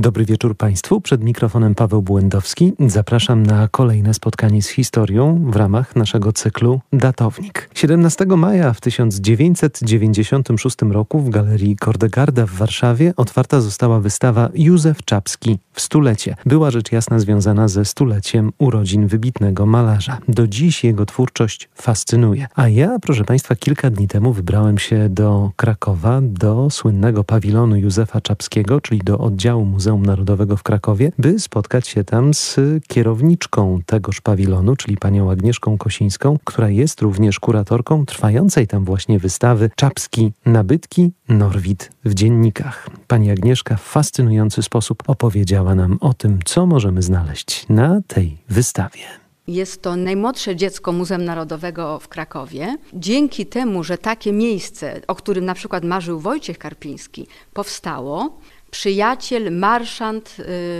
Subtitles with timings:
[0.00, 1.00] Dobry wieczór Państwu.
[1.00, 2.72] Przed mikrofonem Paweł Błędowski.
[2.86, 7.70] Zapraszam na kolejne spotkanie z historią w ramach naszego cyklu Datownik.
[7.74, 15.58] 17 maja w 1996 roku w Galerii Kordegarda w Warszawie otwarta została wystawa Józef Czapski
[15.72, 16.36] w stulecie.
[16.46, 20.18] Była rzecz jasna związana ze stuleciem urodzin wybitnego malarza.
[20.28, 22.46] Do dziś jego twórczość fascynuje.
[22.54, 28.20] A ja, proszę Państwa, kilka dni temu wybrałem się do Krakowa, do słynnego pawilonu Józefa
[28.20, 32.56] Czapskiego, czyli do oddziału Muzeum Narodowego w Krakowie, by spotkać się tam z
[32.88, 39.70] kierowniczką tegoż pawilonu, czyli panią Agnieszką Kosińską, która jest również kuratorką trwającej tam właśnie wystawy
[39.76, 42.88] Czapski Nabytki Norwid w dziennikach.
[43.06, 49.20] Pani Agnieszka w fascynujący sposób opowiedziała nam o tym, co możemy znaleźć na tej wystawie.
[49.46, 52.76] Jest to najmłodsze dziecko Muzeum Narodowego w Krakowie.
[52.94, 58.38] Dzięki temu, że takie miejsce, o którym na przykład marzył Wojciech Karpiński, powstało,
[58.70, 60.36] przyjaciel, marszant,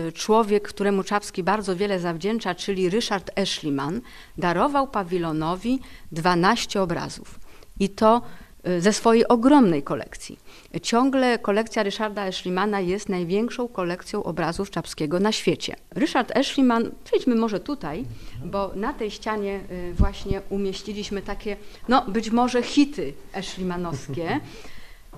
[0.09, 4.01] y, człowiek, któremu Czapski bardzo wiele zawdzięcza, czyli Ryszard Eschliman,
[4.39, 5.81] darował pawilonowi
[6.13, 7.41] 12 obrazów.
[7.81, 8.23] I to
[8.69, 10.39] y, ze swojej ogromnej kolekcji.
[10.83, 15.77] Ciągle kolekcja Ryszarda Eschlimana jest największą kolekcją obrazów Czapskiego na świecie.
[15.91, 18.05] Ryszard Eschliman, przejdźmy może tutaj,
[18.45, 21.57] bo na tej ścianie y, właśnie umieściliśmy takie,
[21.89, 24.41] no być może hity eschlimanowskie.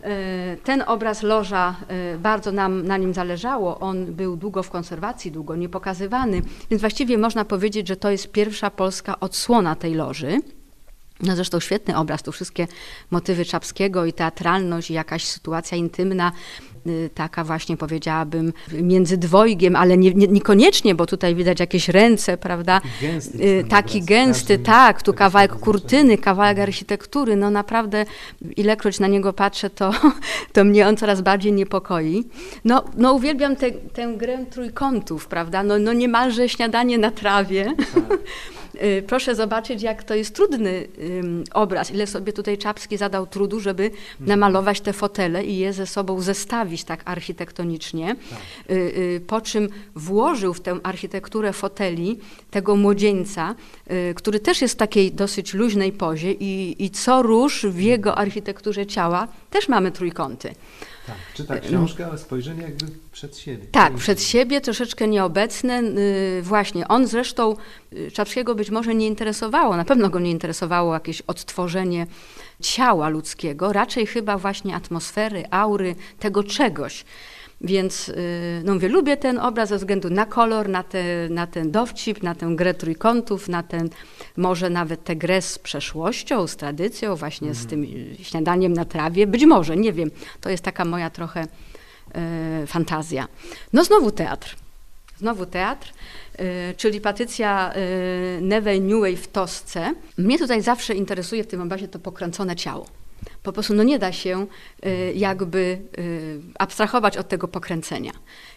[0.03, 3.79] E, ten obraz loża, e, bardzo nam na nim zależało.
[3.79, 8.71] On był długo w konserwacji, długo niepokazywany, więc właściwie można powiedzieć, że to jest pierwsza
[8.71, 10.41] polska odsłona tej loży.
[11.21, 12.67] No zresztą świetny obraz, tu wszystkie
[13.11, 16.33] motywy Czapskiego i teatralność i jakaś sytuacja intymna
[16.87, 22.37] Y, taka właśnie powiedziałabym między dwojgiem, ale nie, nie, niekoniecznie, bo tutaj widać jakieś ręce,
[22.37, 22.81] prawda?
[23.01, 28.05] Gęsty, y, Taki gęsty, tak, tu kawałek kurtyny, kawałek architektury, no naprawdę
[28.57, 29.93] ilekroć na niego patrzę, to,
[30.53, 32.25] to mnie on coraz bardziej niepokoi.
[32.65, 35.63] No, no uwielbiam te, tę grę trójkątów, prawda?
[35.63, 37.75] No, no niemalże śniadanie na trawie.
[37.95, 38.19] Tak.
[38.75, 40.89] Y, proszę zobaczyć, jak to jest trudny
[41.55, 44.01] obraz, ile sobie tutaj Czapski zadał trudu, żeby mhm.
[44.21, 48.39] namalować te fotele i je ze sobą zestawić tak architektonicznie, tak.
[48.71, 52.19] Y, y, po czym włożył w tę architekturę foteli
[52.51, 53.55] tego młodzieńca,
[54.15, 58.87] który też jest w takiej dosyć luźnej pozie i, i co róż w jego architekturze
[58.87, 60.55] ciała też mamy trójkąty.
[61.07, 63.67] Tak, czyta książkę, ale spojrzenie jakby przed siebie.
[63.73, 65.83] Tak, przed siebie, troszeczkę nieobecne.
[65.83, 67.57] Y, właśnie, on zresztą,
[67.93, 72.07] y, Czapskiego być może nie interesowało, na pewno go nie interesowało jakieś odtworzenie
[72.61, 77.05] ciała ludzkiego, raczej chyba właśnie atmosfery, aury, tego czegoś.
[77.63, 81.71] Więc y, no mówię, lubię ten obraz ze względu na kolor, na, te, na ten
[81.71, 83.91] dowcip, na tę grę trójkątów, na ten,
[84.37, 87.65] może nawet tę grę z przeszłością, z tradycją, właśnie mhm.
[87.65, 87.87] z tym
[88.23, 89.27] śniadaniem na trawie.
[89.27, 90.11] Być może, nie wiem.
[90.41, 91.43] To jest taka moja trochę
[92.63, 93.29] y, fantazja.
[93.73, 94.57] No znowu teatr.
[95.19, 95.93] Znowu teatr,
[96.41, 97.73] y, czyli Patrycja
[98.39, 99.95] y, Neve Newey w Tosce.
[100.19, 103.02] Mnie tutaj zawsze interesuje w tym obrazie to pokręcone ciało.
[103.43, 104.47] Po prostu no nie da się
[104.87, 108.13] y, jakby y, abstrahować od tego pokręcenia.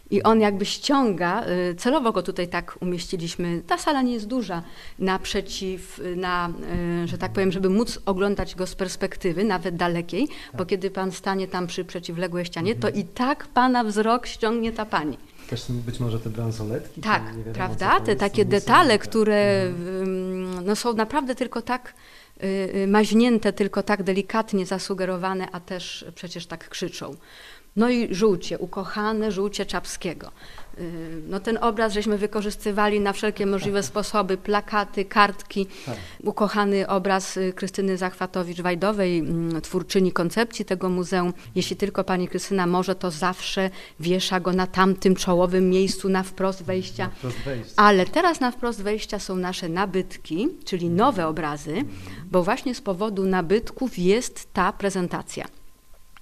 [0.09, 4.63] I on jakby ściąga, y, celowo go tutaj tak umieściliśmy, ta sala nie jest duża,
[5.00, 6.53] naprzeciw, na,
[7.06, 10.68] że tak powiem, żeby móc oglądać go z perspektywy, nawet dalekiej, bo tak.
[10.68, 15.17] kiedy pan stanie tam przy przeciwległej ścianie, to i tak pana wzrok ściągnie ta pani.
[15.50, 17.02] Też być może te bransoletki?
[17.02, 17.23] Tak,
[17.53, 18.00] prawda?
[18.00, 20.66] Te takie detale, które mhm.
[20.66, 21.94] no, są naprawdę tylko tak
[22.88, 27.16] maźnięte, tylko tak delikatnie zasugerowane, a też przecież tak krzyczą.
[27.75, 30.31] No i żółcie, ukochane żółcie Czapskiego.
[30.80, 35.68] Y, no ten obraz żeśmy wykorzystywali na wszelkie możliwe sposoby, plakaty, kartki.
[35.86, 35.96] Tak.
[36.24, 41.34] Ukochany obraz Krystyny Zachwatowicz-Wajdowej, mm, twórczyni koncepcji tego muzeum.
[41.56, 43.69] Jeśli tylko pani Krystyna może, to zawsze
[44.00, 47.03] wiesza go na tamtym czołowym miejscu na wprost wejścia.
[47.03, 47.74] Na wprost wejścia.
[47.75, 51.75] Ale teraz na wprost wejścia są nasze nabytki, czyli nowe obrazy,
[52.31, 55.46] bo właśnie z powodu nabytków jest ta prezentacja.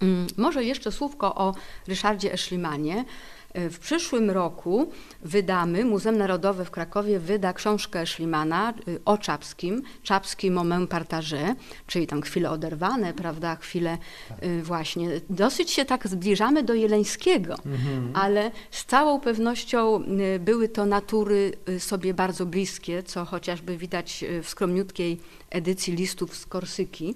[0.02, 1.54] Mm, może jeszcze słówko o
[1.88, 3.06] Ryszardzie Eszlimanie.
[3.54, 4.92] E, w przyszłym roku
[5.22, 11.56] wydamy, Muzeum Narodowe w Krakowie wyda książkę Szlimana y, o Czapskim, Czapski moment partage,
[11.88, 13.98] czyli tam chwile oderwane, prawda, chwile
[14.44, 15.10] y, właśnie.
[15.30, 18.12] Dosyć się tak zbliżamy do Jeleńskiego, mhm.
[18.14, 20.04] ale z całą pewnością
[20.40, 25.20] były to natury sobie bardzo bliskie, co chociażby widać w skromniutkiej
[25.50, 27.16] edycji listów z Korsyki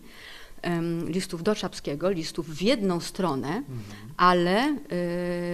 [1.08, 3.80] listów do Czapskiego, listów w jedną stronę, mhm.
[4.18, 4.78] ale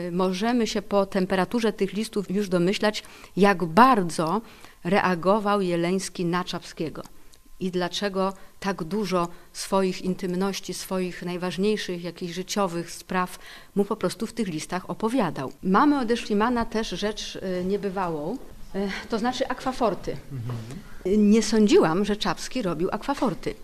[0.08, 3.04] y, możemy się po temperaturze tych listów już domyślać,
[3.38, 4.42] jak bardzo
[4.84, 7.04] reagował Jeleński na Czapskiego
[7.60, 13.40] i dlaczego tak dużo swoich intymności, swoich najważniejszych jakichś życiowych spraw
[13.76, 15.52] mu po prostu w tych listach opowiadał.
[15.64, 18.38] Mamy od Eszlimana też rzecz y, niebywałą,
[18.76, 20.18] y, to znaczy akwaforty.
[20.32, 21.28] Mhm.
[21.32, 23.56] Nie sądziłam, że Czapski robił akwaforty.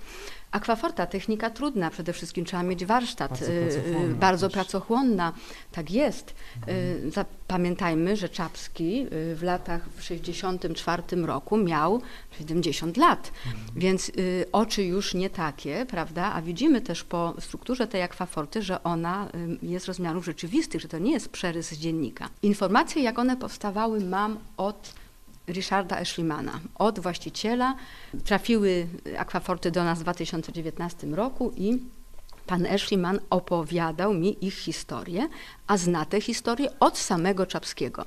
[0.52, 5.34] Akwaforta, technika trudna, przede wszystkim trzeba mieć warsztat, bardzo y, pracochłonna, bardzo pracochłonna.
[5.72, 6.36] tak jest.
[6.68, 7.26] Mhm.
[7.48, 12.02] Pamiętajmy, że Czapski y, w latach w 64 roku miał
[12.38, 13.66] 70 lat, mhm.
[13.76, 14.12] więc
[14.52, 19.28] oczy już nie takie, prawda, a widzimy też po strukturze tej akwaforty, że ona
[19.62, 22.30] jest rozmiarów rzeczywistych, że to nie jest przerys z dziennika.
[22.42, 24.94] Informacje, jak one powstawały, mam od
[25.50, 26.60] Richarda Eschlimana.
[26.76, 27.76] Od właściciela
[28.26, 28.88] trafiły
[29.18, 31.80] akwaforty do nas w 2019 roku i
[32.48, 35.30] pan Eschliman opowiadał mi ich historię,
[35.68, 38.06] a zna tę historię od samego Czapskiego.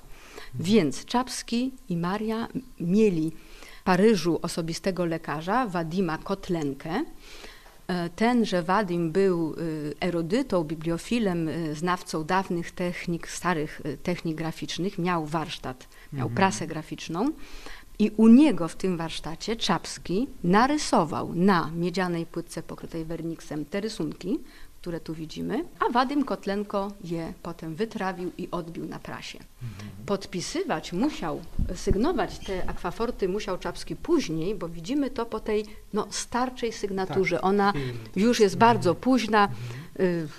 [0.55, 2.49] Więc Czapski i Maria
[2.81, 3.33] mieli
[3.81, 7.05] w Paryżu osobistego lekarza, Wadima Kotlenkę,
[7.93, 15.27] E, tenże Wadim był e, erudytą, bibliofilem, e, znawcą dawnych technik, starych technik graficznych, miał
[15.27, 16.37] warsztat, miał mhm.
[16.37, 17.33] prasę graficzną
[17.99, 24.39] i u niego w tym warsztacie Czapski narysował na miedzianej płytce pokrytej werniksem te rysunki,
[24.83, 29.39] które tu widzimy, a Wadym Kotlenko je potem wytrawił i odbił na prasie.
[29.39, 30.07] Mhm.
[30.07, 31.41] Podpisywać musiał,
[31.75, 37.37] sygnować te akwaforty musiał Czapski później, bo widzimy to po tej no, starczej sygnaturze.
[37.37, 37.73] Tak, Ona
[38.17, 39.03] już jest bardzo mhm.
[39.03, 39.82] późna, y,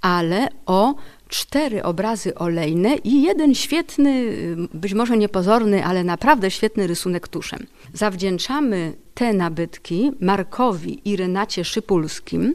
[0.00, 0.94] ale o
[1.30, 4.26] cztery obrazy olejne i jeden świetny,
[4.74, 7.66] być może niepozorny, ale naprawdę świetny rysunek tuszem.
[7.94, 12.54] Zawdzięczamy te nabytki Markowi i Renacie Szypulskim.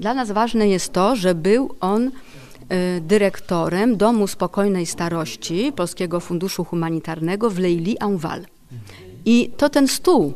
[0.00, 2.10] Dla nas ważne jest to, że był on
[2.72, 8.44] Y, dyrektorem Domu Spokojnej Starości Polskiego Funduszu Humanitarnego w Leili Anwal.
[9.24, 10.32] I to ten stół,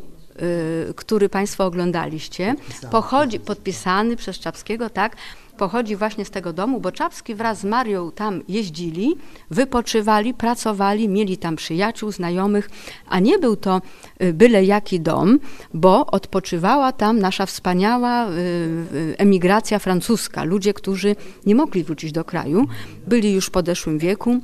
[0.95, 2.55] który Państwo oglądaliście,
[2.91, 5.15] pochodzi, podpisany przez Czapskiego, tak,
[5.57, 9.15] pochodzi właśnie z tego domu, bo Czapski wraz z Marią tam jeździli,
[9.51, 12.69] wypoczywali, pracowali, mieli tam przyjaciół, znajomych,
[13.07, 13.81] a nie był to
[14.21, 15.39] y, byle jaki dom,
[15.73, 21.15] bo odpoczywała tam nasza wspaniała y, y, emigracja francuska, ludzie, którzy
[21.45, 22.65] nie mogli wrócić do kraju,
[23.07, 24.39] byli już w podeszłym wieku,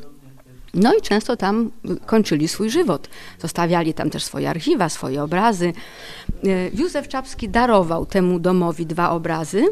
[0.74, 1.72] no i często tam
[2.06, 3.10] kończyli swój żywot.
[3.40, 5.74] Zostawiali tam też swoje archiwa, swoje obrazy.
[6.44, 9.66] E, Józef Czapski darował temu domowi dwa obrazy,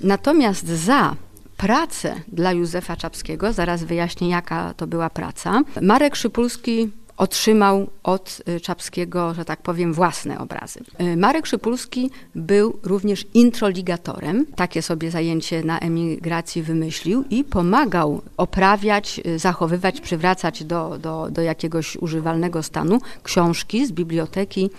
[0.00, 1.16] natomiast za
[1.56, 8.60] pracę dla Józefa Czapskiego, zaraz wyjaśnię jaka to była praca, Marek Szypulski otrzymał od y,
[8.60, 10.80] Czapskiego, że tak powiem, własne obrazy.
[11.00, 19.20] Y, Marek Szypulski był również introligatorem, takie sobie zajęcie na emigracji wymyślił i pomagał oprawiać,
[19.26, 24.70] y, zachowywać, przywracać do, do, do jakiegoś używalnego stanu książki z biblioteki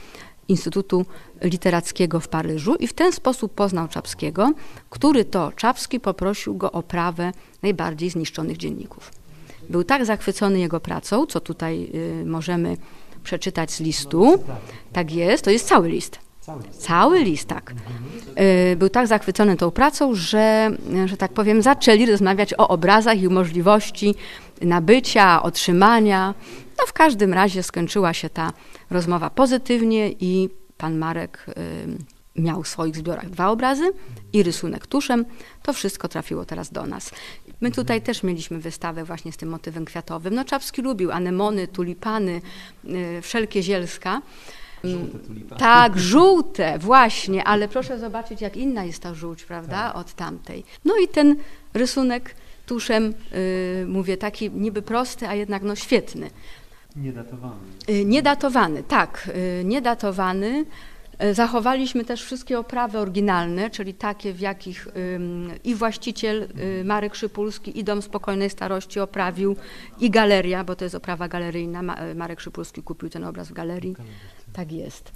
[0.48, 1.06] Instytutu
[1.42, 4.54] Literackiego w Paryżu i w ten sposób poznał Czapskiego,
[4.90, 7.32] który to Czapski poprosił go o prawę
[7.62, 9.12] najbardziej zniszczonych dzienników.
[9.70, 12.78] Był tak zachwycony jego pracą, co tutaj y, możemy
[13.24, 14.44] przeczytać z listu.
[14.94, 16.20] Tak jest, to jest cały list.
[16.72, 17.74] Cały list, tak.
[18.72, 20.70] Y, był tak zachwycony tą pracą, że,
[21.06, 24.16] że tak powiem, zaczęli rozmawiać o obrazach i możliwości
[24.62, 26.34] nabycia, otrzymania.
[26.80, 28.54] No w każdym razie skończyła się ta
[28.90, 31.46] rozmowa pozytywnie i pan Marek
[32.38, 33.92] y, miał w swoich zbiorach dwa obrazy
[34.34, 35.26] i rysunek tuszem.
[35.64, 37.12] To wszystko trafiło teraz do nas.
[37.64, 40.34] My tutaj też mieliśmy wystawę właśnie z tym motywem kwiatowym.
[40.34, 42.42] No Czapski lubił anemony, tulipany,
[42.86, 44.22] y, wszelkie zielska.
[44.84, 45.60] Żółte tulipany.
[45.60, 49.96] Tak, żółte, właśnie, ale proszę zobaczyć, jak inna jest ta żółć, prawda, tak.
[49.96, 50.64] od tamtej.
[50.86, 51.36] No i ten
[51.74, 56.30] rysunek tuszem, y, mówię, taki niby prosty, a jednak no świetny.
[56.96, 57.56] Niedatowany.
[57.90, 59.30] Y, niedatowany, tak,
[59.62, 60.66] y, niedatowany.
[61.24, 64.88] E, zachowaliśmy też wszystkie oprawy oryginalne, czyli takie, w jakich
[65.64, 66.48] i właściciel
[66.80, 69.56] y, Marek Szypulski i Dom Spokojnej Starości oprawił
[70.00, 71.96] i galeria, bo to jest oprawa galeryjna.
[71.96, 73.96] E, Marek Szypulski kupił ten obraz w galerii.
[74.54, 75.12] Tak jest.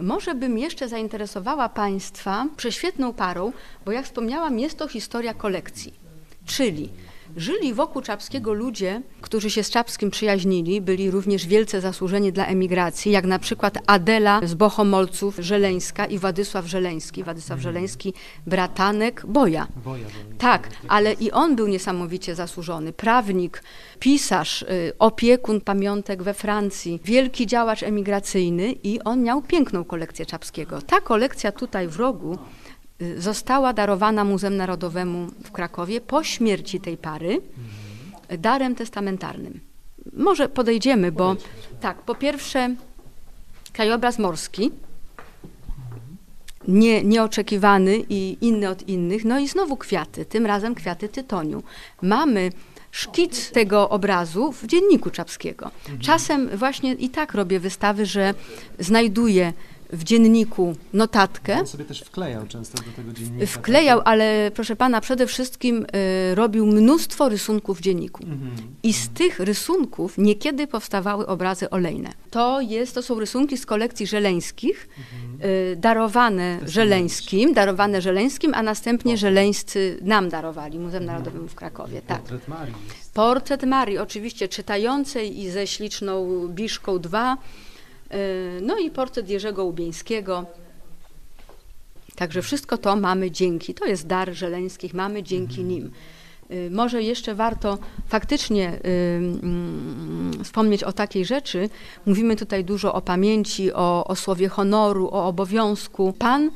[0.00, 3.52] Może bym jeszcze zainteresowała Państwa prześwietną parą,
[3.84, 5.94] bo jak wspomniałam, jest to historia kolekcji.
[6.46, 6.88] Czyli
[7.36, 13.12] Żyli wokół Czapskiego ludzie, którzy się z Czapskim przyjaźnili, byli również wielce zasłużeni dla emigracji,
[13.12, 17.24] jak na przykład Adela z Bohomolców Żeleńska i Władysław Żeleński.
[17.24, 18.14] Władysław Żeleński,
[18.46, 19.66] bratanek Boja.
[20.38, 22.92] Tak, ale i on był niesamowicie zasłużony.
[22.92, 23.62] Prawnik,
[23.98, 30.82] pisarz, y, opiekun pamiątek we Francji, wielki działacz emigracyjny i on miał piękną kolekcję Czapskiego.
[30.82, 32.38] Ta kolekcja tutaj w rogu
[33.18, 37.40] została darowana Muzeum Narodowemu w Krakowie po śmierci tej pary
[38.38, 39.60] darem testamentarnym.
[40.12, 41.36] Może podejdziemy, bo
[41.80, 42.74] tak, po pierwsze
[43.72, 44.70] krajobraz morski,
[46.68, 51.62] nie, nieoczekiwany i inny od innych, no i znowu kwiaty, tym razem kwiaty tytoniu.
[52.02, 52.52] Mamy
[52.90, 55.70] szkic tego obrazu w dzienniku Czapskiego.
[56.00, 58.34] Czasem właśnie i tak robię wystawy, że
[58.78, 59.52] znajduję
[59.92, 61.58] w dzienniku notatkę.
[61.58, 63.46] On sobie też wklejał często do tego dziennika.
[63.46, 65.86] Wklejał, ale proszę pana, przede wszystkim
[66.30, 68.22] y, robił mnóstwo rysunków w dzienniku.
[68.22, 68.50] Mhm.
[68.82, 72.12] I z tych rysunków niekiedy powstawały obrazy olejne.
[72.30, 74.88] To, jest, to są rysunki z kolekcji żeleńskich,
[75.72, 82.02] y, darowane Żeleńskim, darowane Żeleńskim, a następnie żeleńscy nam darowali, Muzeum Narodowym w Krakowie.
[82.02, 82.18] Tak.
[82.18, 82.74] Portret Marii.
[83.14, 87.36] Portret Marii, oczywiście czytającej i ze śliczną Biszką 2.
[88.62, 90.46] No i portret Jerzego Łubieńskiego.
[92.14, 95.90] Także wszystko to mamy dzięki, to jest dar Żeleńskich, mamy dzięki nim.
[96.50, 98.88] Y, Może jeszcze warto faktycznie y,
[99.42, 101.68] mm, wspomnieć o takiej rzeczy.
[102.06, 106.12] Mówimy tutaj dużo o pamięci, o, o słowie honoru, o obowiązku.
[106.12, 106.50] Pan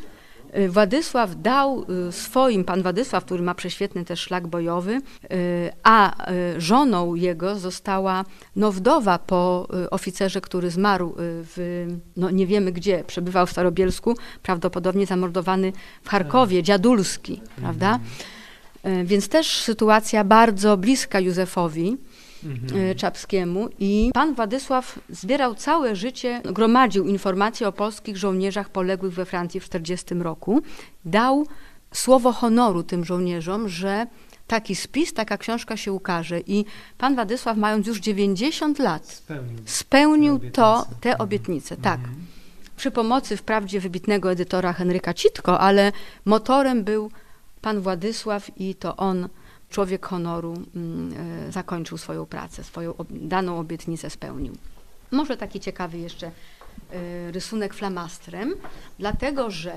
[0.68, 5.00] Władysław dał y, swoim, pan Władysław, który ma prześwietny też szlak bojowy, y,
[5.82, 8.24] a y, żoną jego została
[8.56, 11.86] no, wdowa po y, oficerze, który zmarł y, w,
[12.16, 17.98] no nie wiemy gdzie, przebywał w Starobielsku, prawdopodobnie zamordowany w Charkowie, Dziadulski, prawda?
[18.86, 21.96] Y, Więc też sytuacja bardzo bliska Józefowi.
[22.44, 29.24] Y, Czapskiemu i pan Władysław zbierał całe życie, gromadził informacje o polskich żołnierzach poległych we
[29.24, 30.62] Francji w 1940 roku.
[31.04, 31.46] Dał
[31.94, 34.06] słowo honoru tym żołnierzom, że
[34.46, 36.64] taki spis, taka książka się ukaże i
[36.98, 39.58] pan Władysław mając już 90 lat Spełnił.
[39.64, 41.98] spełnił to, te obietnice, tak.
[42.00, 42.26] Mhm.
[42.76, 45.92] Przy pomocy wprawdzie wybitnego edytora Henryka Citko, ale
[46.24, 47.10] motorem był
[47.60, 49.28] pan Władysław i to on,
[49.70, 51.14] człowiek honoru, mm,
[51.48, 54.52] e, zakończył swoją pracę, swoją daną obietnicę spełnił.
[55.10, 56.32] Może taki ciekawy jeszcze e,
[57.32, 58.54] rysunek flamastrem,
[58.98, 59.74] dlatego że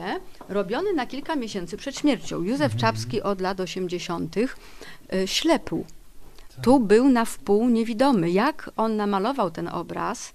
[0.49, 2.41] robiony na kilka miesięcy przed śmiercią.
[2.41, 4.35] Józef Czapski od lat 80.
[4.37, 5.85] e, ślepł.
[6.61, 8.31] Tu był na wpół niewidomy.
[8.31, 10.33] Jak on namalował ten obraz,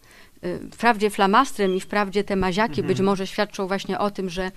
[0.73, 4.51] wprawdzie flamastrem i wprawdzie te maziaki być może świadczą właśnie o tym, że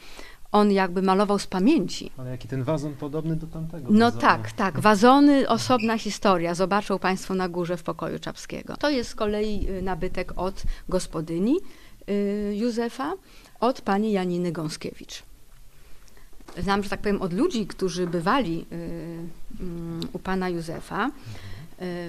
[0.51, 2.11] on jakby malował z pamięci.
[2.17, 3.87] Ale jaki ten wazon podobny do tamtego.
[3.91, 4.21] No wazonu.
[4.21, 4.79] tak, tak.
[4.79, 6.55] Wazony, osobna historia.
[6.55, 8.77] Zobaczą Państwo na górze w pokoju Czapskiego.
[8.77, 11.55] To jest z kolei y, nabytek od gospodyni
[12.09, 13.13] y, Józefa,
[13.59, 15.23] od pani Janiny Gąskiewicz.
[16.57, 18.75] Znam, że tak powiem, od ludzi, którzy bywali y,
[19.59, 21.11] mm, u pana Józefa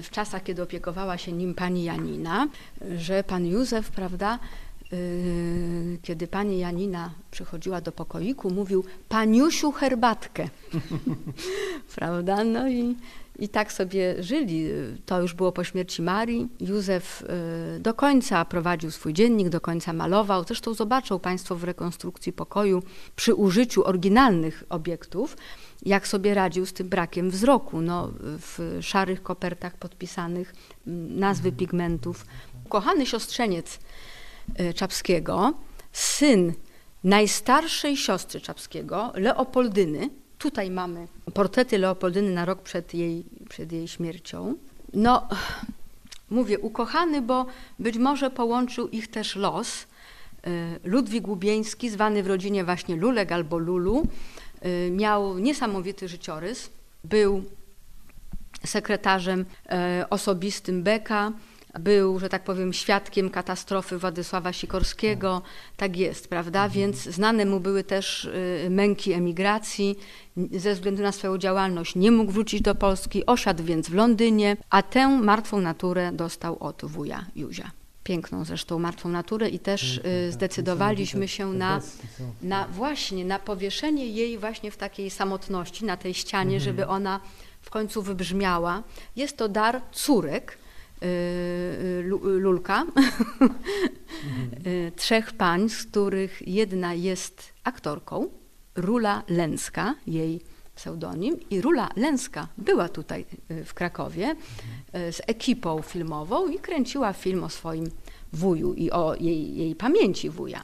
[0.01, 2.47] w czasach, kiedy opiekowała się nim pani Janina,
[2.97, 4.39] że pan Józef, prawda,
[6.01, 10.49] kiedy pani Janina przychodziła do pokoiku, mówił paniusiu herbatkę.
[11.95, 12.43] prawda?
[12.43, 12.95] No i,
[13.39, 14.67] i tak sobie żyli.
[15.05, 16.47] To już było po śmierci Marii.
[16.59, 17.23] Józef
[17.75, 20.43] y, do końca prowadził swój dziennik, do końca malował.
[20.43, 22.83] Zresztą zobaczą Państwo w rekonstrukcji pokoju
[23.15, 25.37] przy użyciu oryginalnych obiektów,
[25.85, 27.81] jak sobie radził z tym brakiem wzroku.
[27.81, 30.53] No, w szarych kopertach podpisanych
[30.87, 32.25] mm, nazwy pigmentów.
[32.69, 33.79] Kochany siostrzeniec
[34.75, 35.53] Czapskiego,
[35.91, 36.53] syn
[37.03, 40.09] najstarszej siostry Czapskiego, Leopoldyny.
[40.37, 44.55] Tutaj mamy portrety Leopoldyny na rok przed jej, przed jej śmiercią.
[44.93, 45.27] No,
[46.29, 47.45] mówię ukochany, bo
[47.79, 49.83] być może połączył ich też los.
[50.47, 54.07] Y, Ludwik Łubieński, zwany w rodzinie właśnie Lulek albo Lulu,
[54.65, 56.69] y, miał niesamowity życiorys.
[57.03, 57.43] Był
[58.65, 59.45] sekretarzem
[60.09, 61.31] osobistym Beka,
[61.79, 65.41] był, że tak powiem, świadkiem katastrofy Władysława Sikorskiego.
[65.77, 66.69] Tak jest, prawda?
[66.69, 69.97] Więc znane mu były też y, męki emigracji.
[70.51, 74.81] Ze względu na swoją działalność nie mógł wrócić do Polski, osiadł więc w Londynie, a
[74.81, 77.71] tę martwą naturę dostał od wuja Józia.
[78.03, 80.33] Piękną zresztą martwą naturę i też y, tak.
[80.33, 81.87] zdecydowaliśmy się na są.
[82.41, 86.63] na właśnie na powieszenie jej właśnie w takiej samotności na tej ścianie, Mhm.
[86.63, 87.19] żeby ona
[87.61, 88.83] w końcu wybrzmiała.
[89.15, 90.57] Jest to dar córek
[92.39, 92.85] Lulka,
[94.67, 98.27] y, trzech pań, z których jedna jest aktorką,
[98.75, 100.41] Rula Lęcka, jej
[100.75, 104.35] pseudonim i Rula Lęska była tutaj y, w Krakowie
[104.95, 107.89] y, z ekipą filmową i kręciła film o swoim
[108.33, 110.63] wuju i o jej, jej pamięci wuja.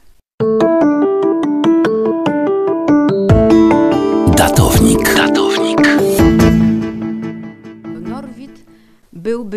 [4.36, 5.37] Datownik.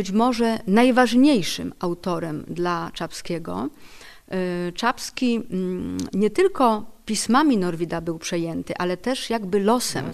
[0.02, 3.70] Być może najważniejszym autorem dla Czapskiego.
[4.70, 10.06] Y, Czapski mm, nie tylko pismami Norwida był przejęty, ale też jakby losem.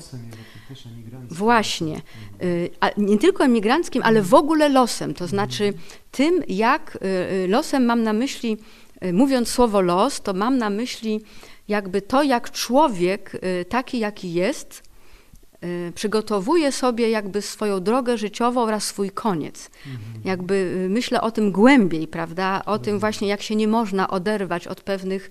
[1.29, 2.01] Właśnie.
[2.44, 5.13] Y, a nie tylko emigranckim, ale w ogóle losem.
[5.13, 5.74] To znaczy
[6.12, 6.98] tym, jak
[7.46, 8.58] y, losem mam na myśli,
[9.13, 11.22] mówiąc słowo los, to mam na myśli
[11.67, 13.32] jakby to, jak człowiek
[13.70, 14.87] taki, jaki jest,
[15.63, 19.69] Y, przygotowuje sobie jakby swoją drogę życiową oraz swój koniec.
[19.87, 20.21] Mhm.
[20.25, 20.53] Jakby
[20.85, 22.61] y, myślę o tym głębiej, prawda?
[22.65, 22.99] O tym mhm.
[22.99, 25.29] właśnie, jak się nie można oderwać od pewnych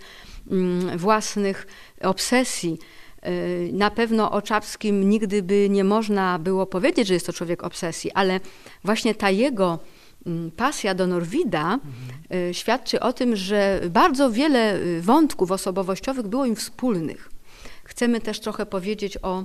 [0.51, 1.67] mm, własnych
[2.01, 2.79] obsesji.
[3.27, 7.65] Y, na pewno o Czapskim nigdy by nie można było powiedzieć, że jest to człowiek
[7.65, 8.41] obsesji, ale
[8.85, 9.79] właśnie ta jego
[10.27, 12.55] mm, pasja do Norwida mhm.
[12.55, 17.31] świadczy o tym, że bardzo wiele wątków osobowościowych było im wspólnych.
[17.85, 19.45] Chcemy też trochę powiedzieć o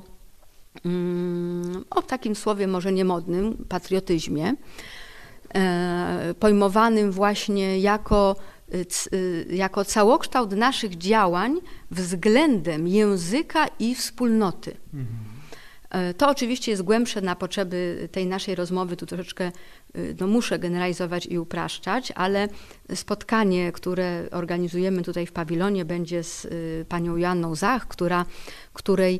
[1.89, 4.55] o takim słowie może niemodnym, patriotyzmie,
[5.53, 8.35] e, pojmowanym właśnie jako,
[8.71, 11.55] e, jako całokształt naszych działań
[11.91, 14.77] względem języka i wspólnoty.
[14.93, 15.31] Mhm.
[15.91, 19.51] E, to oczywiście jest głębsze na potrzeby tej naszej rozmowy, tu troszeczkę e,
[20.19, 22.47] no, muszę generalizować i upraszczać, ale
[22.95, 26.49] spotkanie, które organizujemy tutaj w pawilonie będzie z e,
[26.85, 28.25] panią Janną Zach, która,
[28.73, 29.19] której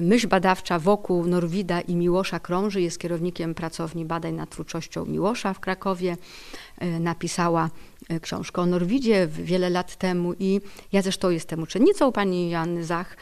[0.00, 5.60] myśl badawcza wokół Norwida i Miłosza krąży, jest kierownikiem pracowni badań nad twórczością Miłosza w
[5.60, 6.16] Krakowie.
[7.00, 7.70] Napisała
[8.22, 10.60] książkę o Norwidzie wiele lat temu i
[10.92, 13.16] ja zresztą jestem uczennicą pani Janny Zach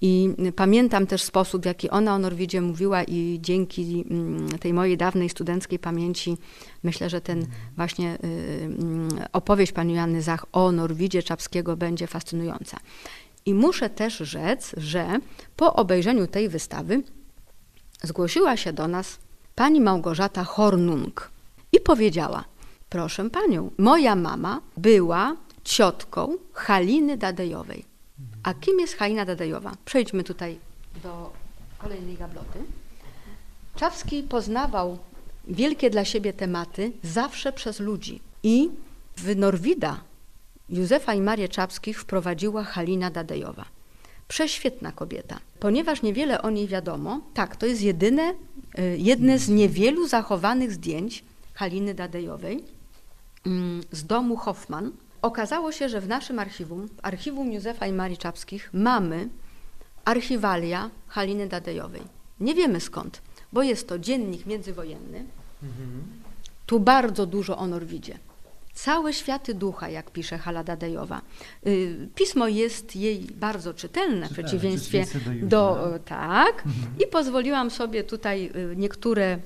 [0.00, 4.96] i pamiętam też sposób, w jaki ona o Norwidzie mówiła, i dzięki mm, tej mojej
[4.96, 6.36] dawnej studenckiej pamięci
[6.82, 7.46] myślę, że ten
[7.76, 8.18] właśnie y,
[8.64, 12.78] mm, opowieść pani Joanny Zach o Norwidzie Czapskiego będzie fascynująca.
[13.46, 15.20] I muszę też rzec, że
[15.56, 17.02] po obejrzeniu tej wystawy
[18.02, 19.18] zgłosiła się do nas
[19.54, 21.30] pani Małgorzata Hornung
[21.72, 22.44] i powiedziała:
[22.88, 27.93] Proszę panią, moja mama była ciotką Haliny Dadejowej.
[28.44, 29.72] A kim jest Halina Dadejowa?
[29.84, 30.58] Przejdźmy tutaj
[31.02, 31.32] do
[31.78, 32.58] kolejnej gabloty.
[33.76, 34.98] Czawski poznawał
[35.48, 38.20] wielkie dla siebie tematy zawsze przez ludzi.
[38.42, 38.70] I
[39.16, 40.00] w Norwida
[40.68, 43.64] Józefa i Marię Czapskich wprowadziła Halina Dadejowa.
[44.28, 45.40] Prześwietna kobieta.
[45.60, 48.34] Ponieważ niewiele o niej wiadomo, tak, to jest jedyne,
[48.78, 52.64] y, jedne z niewielu zachowanych zdjęć Haliny Dadejowej
[53.46, 54.92] mm, z domu Hoffman,
[55.24, 59.28] Okazało się, że w naszym archiwum, w archiwum Józefa i Marii Czapskich, mamy
[60.04, 62.02] archiwalia Haliny Dadejowej.
[62.40, 65.24] Nie wiemy skąd, bo jest to dziennik międzywojenny.
[65.62, 66.02] Mhm.
[66.66, 68.18] Tu bardzo dużo o Norwidzie.
[68.74, 71.20] Całe światy ducha, jak pisze Hala Dadejowa.
[71.66, 75.06] Y, pismo jest jej bardzo czytelne, w przeciwieństwie
[75.42, 76.66] do, do tak.
[76.66, 76.94] Mhm.
[77.04, 79.38] I pozwoliłam sobie tutaj y, niektóre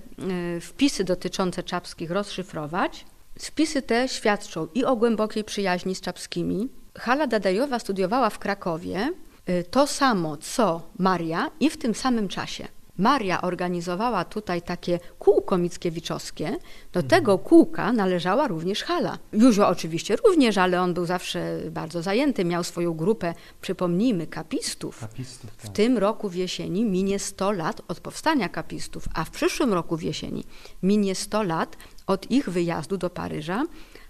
[0.56, 3.04] y, wpisy dotyczące czapskich rozszyfrować.
[3.38, 6.68] Spisy te świadczą i o głębokiej przyjaźni z Czapskimi.
[6.98, 9.12] Hala Dadajowa studiowała w Krakowie
[9.48, 12.68] y, to samo, co Maria i w tym samym czasie.
[12.98, 16.56] Maria organizowała tutaj takie kółko mickiewiczowskie.
[16.92, 19.18] Do tego kółka należała również Hala.
[19.32, 22.44] Józio oczywiście również, ale on był zawsze bardzo zajęty.
[22.44, 25.00] Miał swoją grupę, przypomnijmy, kapistów.
[25.00, 25.70] kapistów tak.
[25.70, 29.96] W tym roku w jesieni minie 100 lat od powstania kapistów, a w przyszłym roku
[29.96, 30.44] w jesieni
[30.82, 33.64] minie 100 lat od ich wyjazdu do Paryża,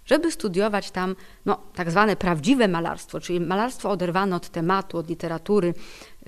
[0.09, 5.75] żeby studiować tam no, tak zwane prawdziwe malarstwo, czyli malarstwo oderwane od tematu, od literatury.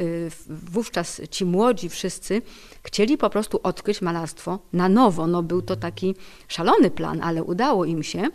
[0.01, 2.43] Y, wówczas ci młodzi wszyscy
[2.83, 5.27] chcieli po prostu odkryć malarstwo na nowo.
[5.27, 6.15] No, był to taki
[6.49, 8.29] szalony plan, ale udało im się,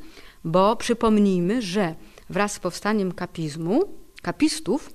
[0.43, 1.95] bo przypomnijmy, że
[2.29, 3.83] wraz z powstaniem kapizmu,
[4.21, 4.89] kapistów,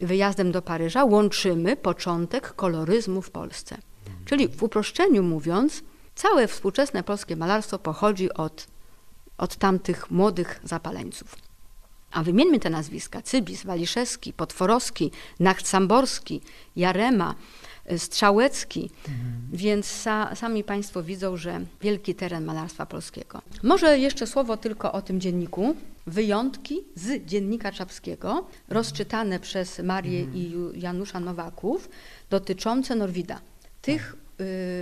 [0.00, 3.78] wyjazdem do Paryża łączymy początek koloryzmu w Polsce.
[4.24, 5.82] Czyli w uproszczeniu mówiąc,
[6.18, 8.66] Całe współczesne polskie malarstwo pochodzi od,
[9.38, 11.36] od tamtych młodych zapaleńców.
[12.10, 16.40] A wymieńmy te nazwiska: Cybis, Waliszewski, Potworowski, Nacht Samborski,
[16.76, 17.34] Jarema,
[17.92, 18.90] y, Strzałecki.
[19.08, 19.48] Mhm.
[19.52, 23.42] Więc sa, sami Państwo widzą, że wielki teren malarstwa polskiego.
[23.62, 25.76] Może jeszcze słowo tylko o tym dzienniku.
[26.06, 30.36] Wyjątki z dziennika czapskiego, rozczytane przez Marię mhm.
[30.36, 31.88] i Janusza Nowaków,
[32.30, 33.40] dotyczące Norwida.
[33.82, 34.27] Tych y,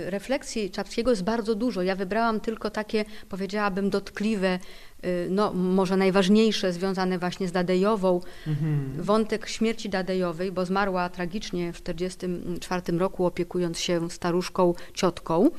[0.05, 1.81] refleksji Czapskiego jest bardzo dużo.
[1.81, 4.59] Ja wybrałam tylko takie, powiedziałabym, dotkliwe,
[5.05, 8.21] y, no może najważniejsze, związane właśnie z Dadejową.
[8.47, 8.93] Mhm.
[8.97, 15.49] Wątek śmierci Dadejowej, bo zmarła tragicznie w 1944 roku, opiekując się staruszką, ciotką,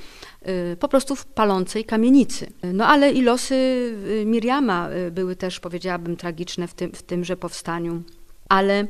[0.72, 2.52] y, po prostu w palącej kamienicy.
[2.72, 3.92] No ale i losy
[4.26, 8.02] Miriama były też, powiedziałabym, tragiczne w, tym, w tymże powstaniu.
[8.48, 8.86] Ale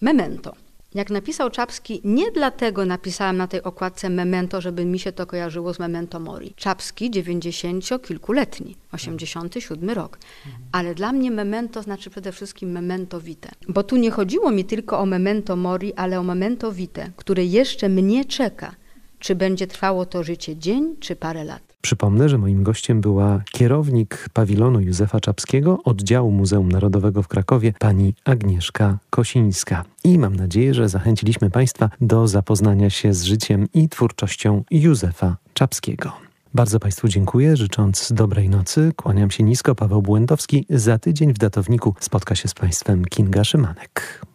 [0.00, 0.61] memento.
[0.94, 5.74] Jak napisał Czapski, nie dlatego napisałam na tej okładce memento, żeby mi się to kojarzyło
[5.74, 6.54] z memento mori.
[6.56, 10.18] Czapski, 90-kilkuletni, 87 rok.
[10.72, 13.52] Ale dla mnie memento znaczy przede wszystkim memento vitae.
[13.68, 17.88] Bo tu nie chodziło mi tylko o memento mori, ale o memento vitae, które jeszcze
[17.88, 18.74] mnie czeka.
[19.18, 21.71] Czy będzie trwało to życie dzień, czy parę lat.
[21.82, 28.14] Przypomnę, że moim gościem była kierownik pawilonu Józefa Czapskiego, oddziału Muzeum Narodowego w Krakowie, pani
[28.24, 29.84] Agnieszka Kosińska.
[30.04, 36.12] I mam nadzieję, że zachęciliśmy Państwa do zapoznania się z życiem i twórczością Józefa Czapskiego.
[36.54, 38.92] Bardzo Państwu dziękuję, życząc dobrej nocy.
[38.96, 40.66] Kłaniam się nisko, Paweł Błędowski.
[40.70, 44.26] Za tydzień w datowniku spotka się z Państwem Kinga Szymanek.